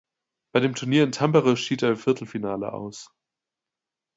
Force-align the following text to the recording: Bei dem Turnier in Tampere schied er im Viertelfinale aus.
Bei 0.51 0.59
dem 0.59 0.73
Turnier 0.73 1.03
in 1.03 1.11
Tampere 1.11 1.55
schied 1.55 1.83
er 1.83 1.91
im 1.91 1.97
Viertelfinale 1.97 2.73
aus. 2.73 3.13